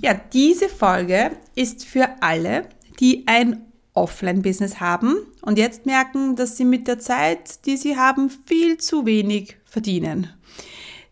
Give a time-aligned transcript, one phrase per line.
[0.00, 2.68] Ja, diese Folge ist für alle,
[3.00, 3.64] die ein
[3.94, 9.06] Offline-Business haben und jetzt merken, dass sie mit der Zeit, die sie haben, viel zu
[9.06, 10.30] wenig verdienen.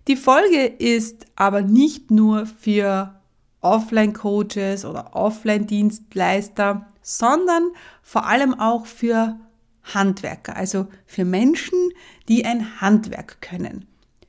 [0.07, 3.21] Die Folge ist aber nicht nur für
[3.61, 7.71] Offline-Coaches oder Offline-Dienstleister, sondern
[8.03, 9.37] vor allem auch für
[9.82, 11.91] Handwerker, also für Menschen,
[12.29, 13.87] die ein Handwerk können.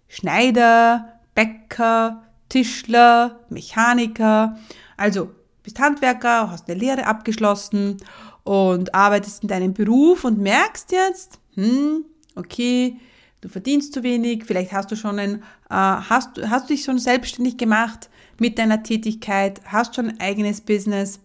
[0.07, 4.57] Schneider, Bäcker, Tischler, Mechaniker.
[4.95, 5.31] Also
[5.63, 7.97] bist Handwerker, hast eine Lehre abgeschlossen
[8.43, 12.05] und arbeitest in deinem Beruf und merkst jetzt, hm,
[12.35, 12.97] okay,
[13.41, 15.35] du verdienst zu wenig, vielleicht hast du schon ein,
[15.69, 20.61] äh, hast, hast du dich schon selbstständig gemacht mit deiner Tätigkeit, hast schon ein eigenes
[20.61, 21.19] Business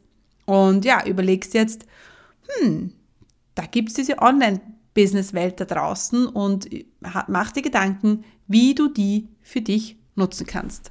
[0.47, 1.87] und ja, überlegst jetzt,
[2.59, 2.93] hm,
[3.55, 6.69] da gibt es diese Online-Business-Welt da draußen und
[7.29, 10.91] mach dir Gedanken, wie du die für dich nutzen kannst.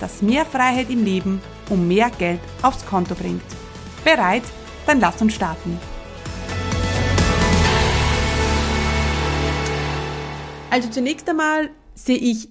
[0.00, 3.42] das mehr Freiheit im Leben und mehr Geld aufs Konto bringt.
[4.04, 4.42] Bereit?
[4.86, 5.78] Dann lass uns starten.
[10.70, 12.48] Also zunächst einmal sehe ich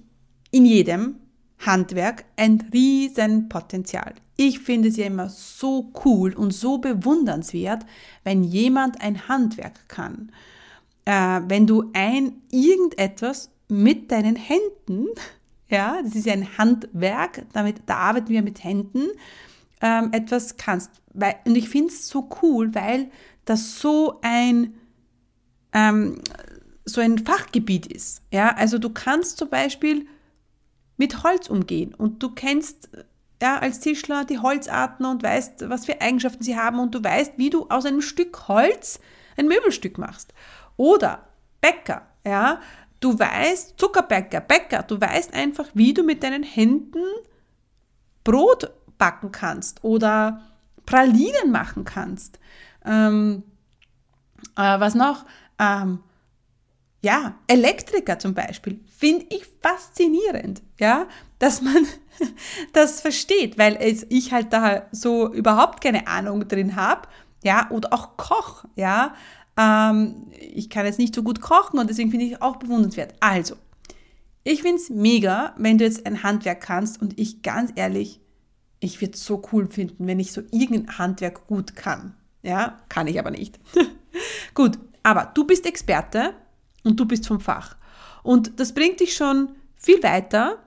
[0.50, 1.16] in jedem
[1.58, 4.14] Handwerk ein Riesenpotenzial.
[4.36, 7.84] Ich finde es ja immer so cool und so bewundernswert,
[8.24, 10.32] wenn jemand ein Handwerk kann.
[11.04, 15.06] Äh, wenn du ein irgendetwas mit deinen Händen
[15.70, 19.06] ja, das ist ein Handwerk, damit, da arbeiten wir mit Händen,
[19.80, 20.90] ähm, etwas kannst.
[21.14, 23.10] Weil, und ich finde es so cool, weil
[23.44, 24.74] das so ein,
[25.72, 26.20] ähm,
[26.84, 28.22] so ein Fachgebiet ist.
[28.32, 30.06] Ja, also du kannst zum Beispiel
[30.96, 32.90] mit Holz umgehen und du kennst
[33.42, 37.34] ja, als Tischler die Holzarten und weißt, was für Eigenschaften sie haben und du weißt,
[37.36, 39.00] wie du aus einem Stück Holz
[39.36, 40.34] ein Möbelstück machst.
[40.76, 41.26] Oder
[41.60, 42.60] Bäcker, ja,
[43.00, 47.02] Du weißt, Zuckerbäcker, Bäcker, du weißt einfach, wie du mit deinen Händen
[48.24, 50.42] Brot backen kannst oder
[50.84, 52.38] Pralinen machen kannst.
[52.84, 53.42] Ähm,
[54.56, 55.24] äh, was noch?
[55.58, 56.00] Ähm,
[57.02, 61.06] ja, Elektriker zum Beispiel, finde ich faszinierend, ja,
[61.38, 61.86] dass man
[62.74, 67.08] das versteht, weil es, ich halt da so überhaupt keine Ahnung drin habe,
[67.42, 69.14] ja, oder auch Koch, ja,
[69.56, 73.14] ähm, ich kann jetzt nicht so gut kochen und deswegen finde ich auch bewundernswert.
[73.20, 73.56] Also,
[74.44, 78.20] ich finde es mega, wenn du jetzt ein Handwerk kannst und ich ganz ehrlich,
[78.80, 82.14] ich würde es so cool finden, wenn ich so irgendein Handwerk gut kann.
[82.42, 83.60] Ja, kann ich aber nicht.
[84.54, 86.34] gut, aber du bist Experte
[86.82, 87.76] und du bist vom Fach.
[88.22, 90.58] Und das bringt dich schon viel weiter.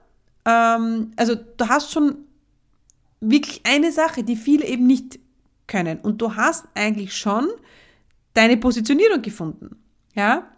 [0.44, 2.18] Ähm, also du hast schon
[3.20, 5.18] wirklich eine Sache, die viele eben nicht
[5.66, 5.98] können.
[5.98, 7.48] Und du hast eigentlich schon
[8.34, 9.76] deine Positionierung gefunden.
[10.14, 10.48] Ja?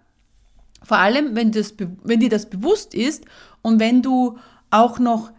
[0.83, 3.25] Vor allem, wenn, das, wenn dir das bewusst ist
[3.63, 4.39] und wenn du
[4.71, 5.33] auch noch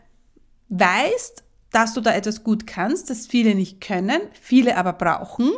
[0.69, 5.51] weißt, dass du da etwas gut kannst, das viele nicht können, viele aber brauchen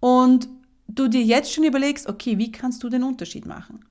[0.00, 0.48] und
[0.88, 3.84] du dir jetzt schon überlegst, okay, wie kannst du den Unterschied machen?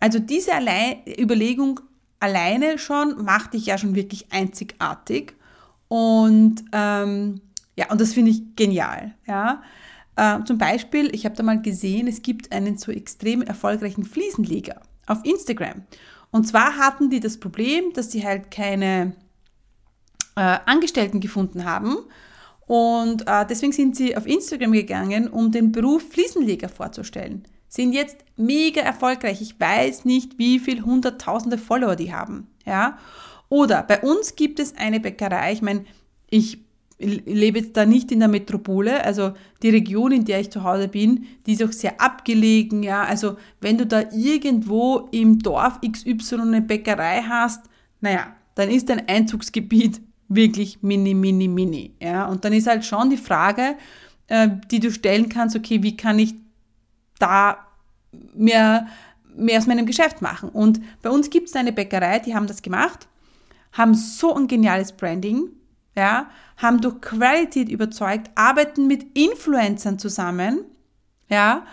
[0.00, 1.80] Also diese allein, Überlegung
[2.20, 5.34] alleine schon macht dich ja schon wirklich einzigartig
[5.88, 7.40] und ähm,
[7.76, 9.62] ja, und das finde ich genial, ja.
[10.18, 14.82] Äh, zum Beispiel, ich habe da mal gesehen, es gibt einen so extrem erfolgreichen Fliesenleger
[15.06, 15.84] auf Instagram.
[16.32, 19.14] Und zwar hatten die das Problem, dass sie halt keine
[20.34, 21.98] äh, Angestellten gefunden haben.
[22.66, 27.44] Und äh, deswegen sind sie auf Instagram gegangen, um den Beruf Fliesenleger vorzustellen.
[27.68, 29.40] Sind jetzt mega erfolgreich.
[29.40, 32.48] Ich weiß nicht, wie viel hunderttausende Follower die haben.
[32.66, 32.98] Ja?
[33.50, 35.52] Oder bei uns gibt es eine Bäckerei.
[35.52, 35.84] Ich meine,
[36.28, 36.58] ich
[36.98, 40.88] lebe jetzt da nicht in der Metropole, also die Region, in der ich zu Hause
[40.88, 46.40] bin, die ist auch sehr abgelegen, ja, also wenn du da irgendwo im Dorf XY
[46.40, 47.66] eine Bäckerei hast,
[48.00, 53.10] naja, dann ist dein Einzugsgebiet wirklich mini, mini, mini, ja, und dann ist halt schon
[53.10, 53.76] die Frage,
[54.26, 56.34] äh, die du stellen kannst, okay, wie kann ich
[57.20, 57.58] da
[58.34, 58.88] mehr,
[59.36, 60.48] mehr aus meinem Geschäft machen?
[60.48, 63.06] Und bei uns gibt es eine Bäckerei, die haben das gemacht,
[63.72, 65.48] haben so ein geniales Branding,
[65.98, 70.64] ja, haben durch Qualität überzeugt, arbeiten mit Influencern zusammen,
[71.28, 71.66] ja,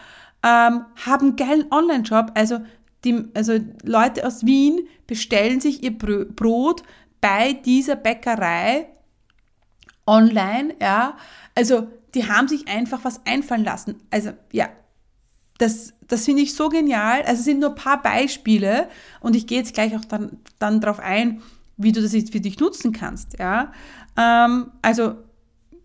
[0.44, 2.60] ähm, haben geilen Online-Shop, also
[3.36, 6.82] also Leute aus Wien bestellen sich ihr Brot
[7.22, 8.88] bei dieser Bäckerei
[10.08, 11.16] online, ja.
[11.54, 14.02] Also, die haben sich einfach was einfallen lassen.
[14.10, 14.70] Also, ja,
[15.60, 17.22] das, das finde ich so genial.
[17.22, 18.90] Also, es sind nur ein paar Beispiele
[19.20, 21.42] und ich gehe jetzt gleich auch dann, dann darauf ein,
[21.78, 23.72] wie du das jetzt für dich nutzen kannst, ja.
[24.18, 25.16] Ähm, also,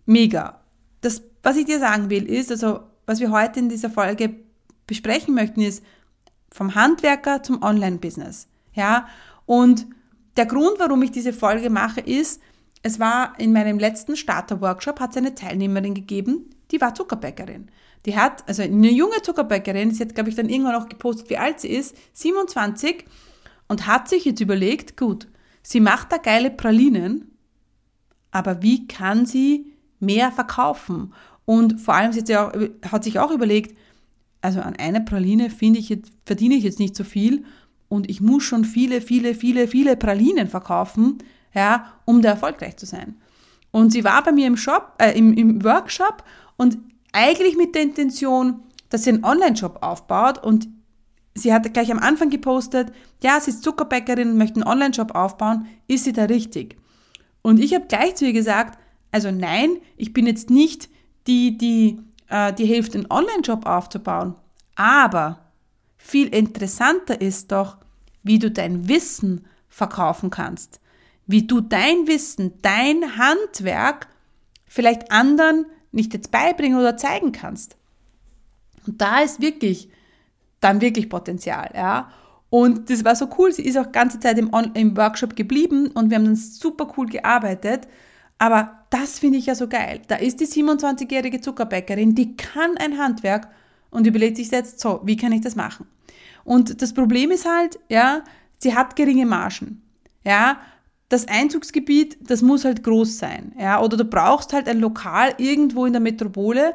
[0.06, 0.60] mega.
[1.00, 4.34] Das, was ich dir sagen will, ist, also, was wir heute in dieser Folge
[4.86, 5.84] besprechen möchten, ist
[6.52, 9.06] vom Handwerker zum Online-Business, ja.
[9.46, 9.86] Und
[10.36, 12.40] der Grund, warum ich diese Folge mache, ist,
[12.82, 17.70] es war in meinem letzten Starter-Workshop, hat es eine Teilnehmerin gegeben, die war Zuckerbäckerin.
[18.06, 21.36] Die hat, also eine junge Zuckerbäckerin, sie hat, glaube ich, dann irgendwann auch gepostet, wie
[21.36, 23.04] alt sie ist, 27,
[23.68, 25.28] und hat sich jetzt überlegt, gut,
[25.62, 27.29] sie macht da geile Pralinen,
[28.30, 31.12] aber wie kann sie mehr verkaufen?
[31.44, 32.52] Und vor allem sie auch,
[32.90, 33.76] hat sich auch überlegt,
[34.40, 37.44] also an einer Praline ich jetzt, verdiene ich jetzt nicht so viel
[37.88, 41.18] und ich muss schon viele, viele, viele, viele Pralinen verkaufen,
[41.54, 43.16] ja, um da erfolgreich zu sein.
[43.72, 46.24] Und sie war bei mir im Shop, äh, im, im Workshop
[46.56, 46.78] und
[47.12, 50.68] eigentlich mit der Intention, dass sie einen Online-Shop aufbaut und
[51.34, 52.92] sie hat gleich am Anfang gepostet,
[53.22, 56.76] ja, sie ist Zuckerbäckerin möchte einen Online-Shop aufbauen, ist sie da richtig?
[57.42, 58.78] Und ich habe gleich zu ihr gesagt,
[59.12, 60.88] also nein, ich bin jetzt nicht
[61.26, 61.98] die, die
[62.28, 64.34] äh, dir hilft, einen Online-Shop aufzubauen,
[64.74, 65.50] aber
[65.96, 67.76] viel interessanter ist doch,
[68.22, 70.80] wie du dein Wissen verkaufen kannst,
[71.26, 74.08] wie du dein Wissen, dein Handwerk
[74.66, 77.76] vielleicht anderen nicht jetzt beibringen oder zeigen kannst.
[78.86, 79.90] Und da ist wirklich
[80.60, 82.10] dann wirklich Potenzial, ja.
[82.50, 83.52] Und das war so cool.
[83.52, 87.06] Sie ist auch ganze Zeit im, im Workshop geblieben und wir haben dann super cool
[87.06, 87.86] gearbeitet.
[88.38, 90.00] Aber das finde ich ja so geil.
[90.08, 93.48] Da ist die 27-jährige Zuckerbäckerin, die kann ein Handwerk
[93.90, 95.86] und überlegt sich jetzt, so, wie kann ich das machen?
[96.44, 98.22] Und das Problem ist halt, ja,
[98.58, 99.82] sie hat geringe Margen.
[100.24, 100.58] Ja,
[101.08, 103.52] das Einzugsgebiet, das muss halt groß sein.
[103.58, 106.74] Ja, oder du brauchst halt ein Lokal irgendwo in der Metropole,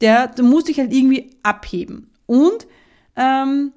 [0.00, 2.10] der, du musst dich halt irgendwie abheben.
[2.26, 2.66] Und
[3.16, 3.72] ähm,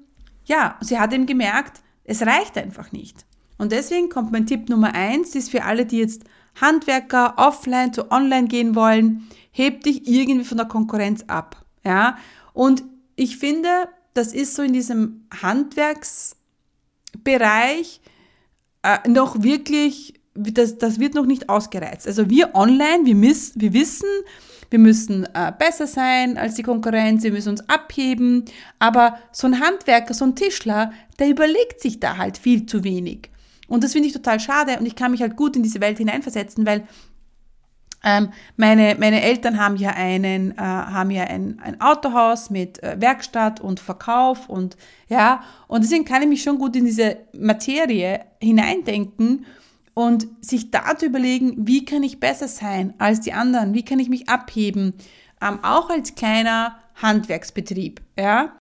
[0.46, 3.26] ja, sie hat eben gemerkt, es reicht einfach nicht.
[3.58, 6.24] Und deswegen kommt mein Tipp Nummer eins, ist für alle, die jetzt
[6.60, 11.64] Handwerker offline zu online gehen wollen, heb dich irgendwie von der Konkurrenz ab.
[11.84, 12.16] Ja,
[12.52, 12.84] und
[13.16, 18.00] ich finde, das ist so in diesem Handwerksbereich
[18.82, 22.06] äh, noch wirklich, das, das wird noch nicht ausgereizt.
[22.06, 24.08] Also wir online, wir, miss, wir wissen,
[24.70, 28.44] wir müssen äh, besser sein als die Konkurrenz, wir müssen uns abheben,
[28.78, 33.30] aber so ein Handwerker, so ein Tischler, der überlegt sich da halt viel zu wenig.
[33.68, 35.98] Und das finde ich total schade und ich kann mich halt gut in diese Welt
[35.98, 36.86] hineinversetzen, weil
[38.04, 42.96] ähm, meine, meine Eltern haben ja, einen, äh, haben ja ein, ein Autohaus mit äh,
[43.00, 44.76] Werkstatt und Verkauf und
[45.08, 49.46] ja, und deswegen kann ich mich schon gut in diese Materie hineindenken
[49.96, 53.98] und sich da zu überlegen, wie kann ich besser sein als die anderen, wie kann
[53.98, 54.92] ich mich abheben,
[55.40, 58.58] ähm, auch als kleiner Handwerksbetrieb, ja.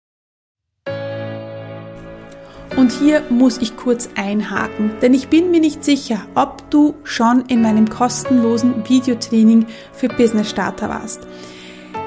[2.75, 7.45] Und hier muss ich kurz einhaken, denn ich bin mir nicht sicher, ob du schon
[7.45, 11.27] in meinem kostenlosen Videotraining für Business Starter warst.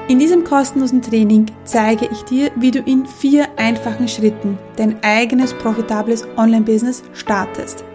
[0.09, 5.53] In diesem kostenlosen Training zeige ich dir, wie du in vier einfachen Schritten dein eigenes
[5.53, 7.85] profitables Online-Business startest,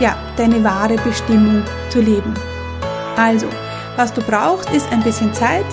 [0.00, 2.34] ja, deine wahre Bestimmung zu leben.
[3.16, 3.46] Also,
[3.96, 5.66] was du brauchst, ist ein bisschen Zeit,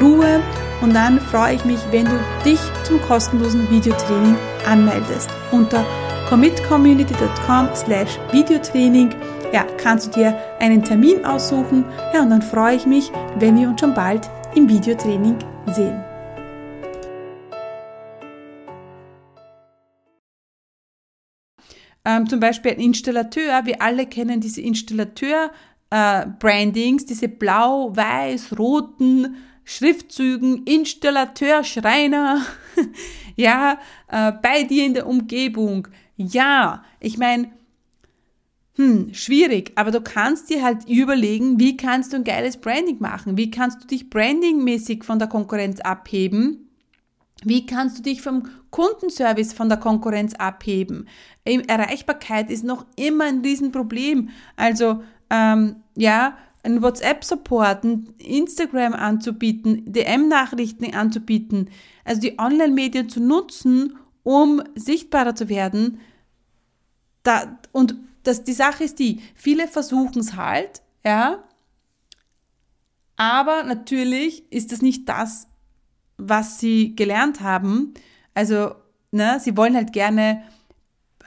[0.00, 0.40] Ruhe
[0.80, 4.36] und dann freue ich mich, wenn du dich zum kostenlosen Videotraining
[4.68, 5.84] anmeldest unter
[6.28, 9.10] commitcommunity.com slash Videotraining.
[9.52, 11.84] Ja, kannst du dir einen Termin aussuchen.
[12.14, 15.36] Ja, und dann freue ich mich, wenn wir uns schon bald im Videotraining
[15.72, 16.09] sehen.
[22.04, 23.64] Ähm, zum Beispiel ein Installateur.
[23.66, 32.44] Wir alle kennen diese Installateur-Brandings, äh, diese blau-weiß-roten Schriftzügen, Installateur, Schreiner,
[33.36, 33.78] ja,
[34.08, 35.86] äh, bei dir in der Umgebung.
[36.16, 37.52] Ja, ich meine,
[38.76, 43.36] hm, schwierig, aber du kannst dir halt überlegen, wie kannst du ein geiles Branding machen?
[43.36, 46.69] Wie kannst du dich brandingmäßig von der Konkurrenz abheben?
[47.44, 51.08] Wie kannst du dich vom Kundenservice von der Konkurrenz abheben?
[51.44, 54.28] Erreichbarkeit ist noch immer ein Riesenproblem.
[54.56, 61.70] Also, ähm, ja, einen WhatsApp-Support, ein Instagram anzubieten, DM-Nachrichten anzubieten,
[62.04, 66.00] also die Online-Medien zu nutzen, um sichtbarer zu werden.
[67.22, 71.42] Da, und das, die Sache ist die, viele versuchen es halt, ja,
[73.16, 75.46] aber natürlich ist das nicht das,
[76.20, 77.94] was sie gelernt haben.
[78.34, 78.74] Also,
[79.10, 80.42] ne, sie wollen halt gerne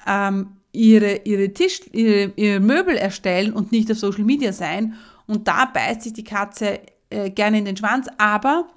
[0.07, 4.95] ähm, ihre, ihre Tisch, ihre, ihre Möbel erstellen und nicht auf Social Media sein.
[5.27, 8.07] Und da beißt sich die Katze äh, gerne in den Schwanz.
[8.17, 8.67] Aber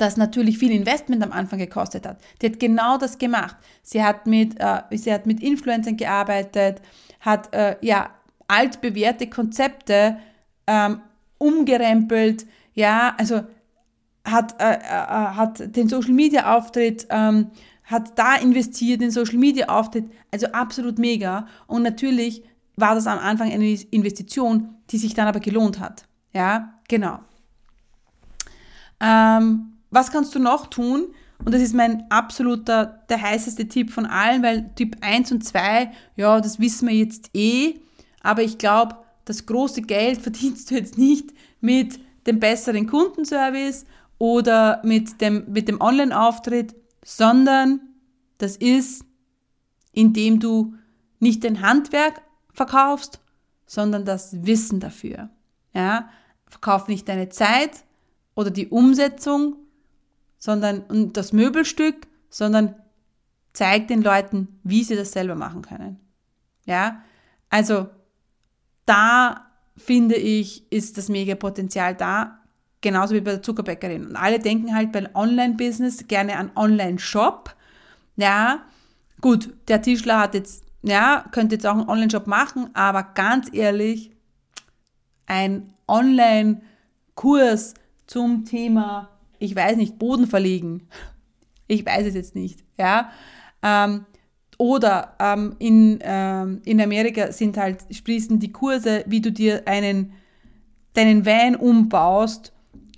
[0.00, 2.18] das natürlich viel Investment am Anfang gekostet hat.
[2.40, 3.56] Die hat genau das gemacht.
[3.82, 6.80] Sie hat mit, äh, sie hat mit Influencern gearbeitet,
[7.20, 8.10] hat äh, ja
[8.48, 10.18] altbewährte Konzepte
[10.66, 11.00] ähm,
[11.38, 13.42] umgerempelt, ja, also
[14.24, 17.50] hat, äh, äh, hat den Social Media Auftritt, ähm,
[17.84, 21.46] hat da investiert, den Social Media Auftritt, also absolut mega.
[21.66, 22.44] Und natürlich
[22.76, 26.04] war das am Anfang eine Investition, die sich dann aber gelohnt hat.
[26.32, 27.18] Ja, genau.
[29.00, 31.14] Ähm, was kannst du noch tun?
[31.44, 35.90] Und das ist mein absoluter, der heißeste Tipp von allen, weil Typ 1 und 2,
[36.16, 37.80] ja, das wissen wir jetzt eh.
[38.22, 41.30] Aber ich glaube, das große Geld verdienst du jetzt nicht
[41.60, 43.86] mit dem besseren Kundenservice
[44.18, 47.80] oder mit dem, mit dem Online-Auftritt, sondern
[48.38, 49.04] das ist,
[49.92, 50.74] indem du
[51.18, 53.20] nicht dein Handwerk verkaufst,
[53.66, 55.30] sondern das Wissen dafür.
[55.72, 56.10] Ja?
[56.46, 57.84] Verkauf nicht deine Zeit
[58.34, 59.56] oder die Umsetzung,
[60.40, 62.74] sondern und das Möbelstück, sondern
[63.52, 66.00] zeig den Leuten, wie sie das selber machen können.
[66.66, 67.02] Ja,
[67.50, 67.88] also
[68.86, 72.40] da finde ich, ist das mega Potenzial da,
[72.80, 74.06] genauso wie bei der Zuckerbäckerin.
[74.06, 77.54] Und alle denken halt bei Online-Business gerne an Online-Shop.
[78.16, 78.62] Ja,
[79.20, 84.10] gut, der Tischler hat jetzt, ja, könnte jetzt auch einen Online-Shop machen, aber ganz ehrlich,
[85.26, 87.74] ein Online-Kurs
[88.06, 89.08] zum Thema
[89.40, 90.86] ich weiß nicht, Boden verlegen.
[91.66, 93.10] Ich weiß es jetzt nicht, ja.
[93.62, 94.06] Ähm,
[94.58, 100.12] oder ähm, in, ähm, in Amerika sind halt, sprießen die Kurse, wie du dir einen,
[100.92, 102.52] deinen Van umbaust,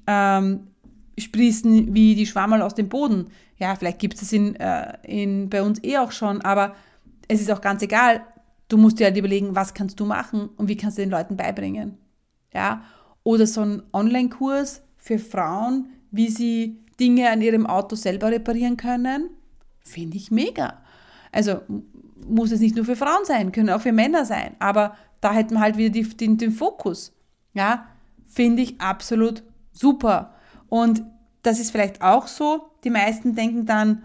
[0.06, 0.68] ähm,
[1.16, 3.28] sprießen wie die Schwammerl aus dem Boden.
[3.58, 6.74] Ja, vielleicht gibt es in, äh, in, bei uns eh auch schon, aber
[7.28, 8.22] es ist auch ganz egal.
[8.68, 11.36] Du musst dir halt überlegen, was kannst du machen und wie kannst du den Leuten
[11.36, 11.98] beibringen.
[12.52, 12.82] Ja,
[13.22, 19.30] oder so ein Online-Kurs für Frauen, wie sie Dinge an ihrem Auto selber reparieren können,
[19.80, 20.80] finde ich mega.
[21.32, 21.62] Also
[22.26, 25.54] muss es nicht nur für Frauen sein, können auch für Männer sein, aber da hätten
[25.54, 27.12] wir halt wieder die, den, den Fokus.
[27.54, 27.86] Ja,
[28.26, 29.42] finde ich absolut
[29.72, 30.34] super.
[30.68, 31.02] Und
[31.42, 34.04] das ist vielleicht auch so, die meisten denken dann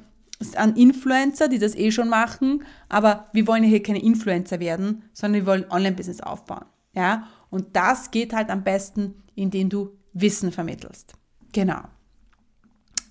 [0.55, 5.03] an Influencer, die das eh schon machen, aber wir wollen ja hier keine Influencer werden,
[5.13, 6.65] sondern wir wollen Online-Business aufbauen.
[6.93, 11.13] Ja, und das geht halt am besten, indem du Wissen vermittelst.
[11.53, 11.81] Genau.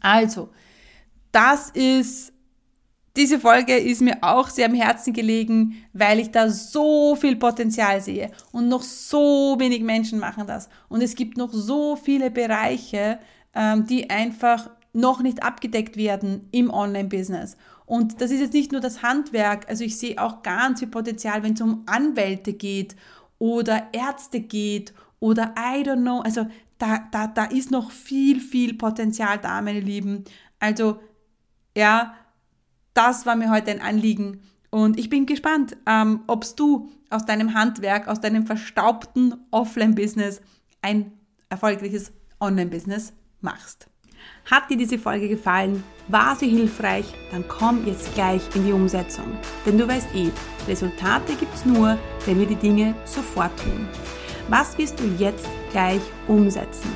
[0.00, 0.50] Also,
[1.32, 2.32] das ist,
[3.16, 8.00] diese Folge ist mir auch sehr am Herzen gelegen, weil ich da so viel Potenzial
[8.00, 10.68] sehe und noch so wenig Menschen machen das.
[10.88, 13.18] Und es gibt noch so viele Bereiche,
[13.54, 17.56] ähm, die einfach noch nicht abgedeckt werden im Online-Business.
[17.84, 21.42] Und das ist jetzt nicht nur das Handwerk, also ich sehe auch ganz viel Potenzial,
[21.42, 22.96] wenn es um Anwälte geht
[23.38, 26.20] oder Ärzte geht oder I don't know.
[26.20, 26.46] Also
[26.78, 30.24] da, da, da ist noch viel, viel Potenzial da, meine Lieben.
[30.58, 31.00] Also,
[31.76, 32.14] ja,
[32.94, 34.40] das war mir heute ein Anliegen.
[34.70, 40.40] Und ich bin gespannt, ähm, ob du aus deinem Handwerk, aus deinem verstaubten Offline-Business
[40.82, 41.12] ein
[41.48, 43.88] erfolgreiches Online-Business machst.
[44.50, 45.82] Hat dir diese Folge gefallen?
[46.08, 47.06] War sie hilfreich?
[47.30, 49.38] Dann komm jetzt gleich in die Umsetzung.
[49.64, 50.30] Denn du weißt eh,
[50.68, 53.88] Resultate gibt es nur, wenn wir die Dinge sofort tun.
[54.48, 56.90] Was wirst du jetzt gleich umsetzen?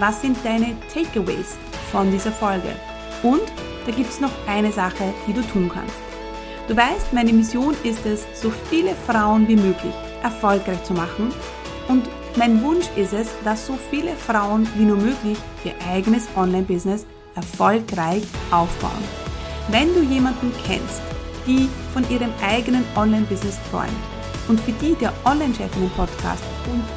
[0.00, 1.56] Was sind deine Takeaways
[1.92, 2.74] von dieser Folge?
[3.22, 3.42] Und
[3.86, 5.94] da gibt es noch eine Sache, die du tun kannst.
[6.66, 11.32] Du weißt, meine Mission ist es, so viele Frauen wie möglich erfolgreich zu machen
[11.88, 12.08] und
[12.38, 18.24] Mein Wunsch ist es, dass so viele Frauen wie nur möglich ihr eigenes Online-Business erfolgreich
[18.50, 19.04] aufbauen.
[19.70, 21.00] Wenn du jemanden kennst,
[21.46, 24.15] die von ihrem eigenen Online-Business träumt
[24.48, 26.42] und für die der Online-Chefinnen-Podcast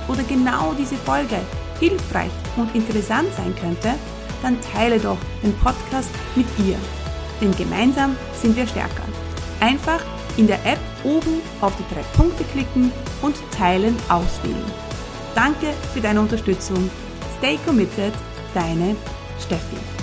[0.08, 1.38] oder genau diese Folge
[1.79, 3.96] hilfreich und interessant sein könnte,
[4.41, 6.77] dann teile doch den Podcast mit ihr.
[7.41, 9.03] Denn gemeinsam sind wir stärker.
[9.60, 10.01] Einfach
[10.38, 12.91] in der App oben auf die drei Punkte klicken
[13.22, 14.72] und Teilen auswählen.
[15.36, 16.89] Danke für deine Unterstützung.
[17.38, 18.13] Stay committed,
[18.53, 18.96] deine
[19.39, 19.99] Steffi.